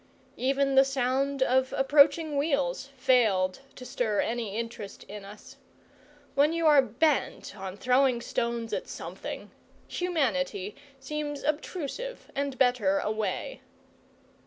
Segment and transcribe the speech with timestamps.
[0.37, 5.57] Even the sound of approaching wheels failed to stir any interest in us.
[6.33, 9.51] When you are bent on throwing stones at something,
[9.87, 13.61] humanity seems obtrusive and better away.